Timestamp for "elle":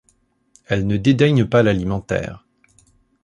0.65-0.87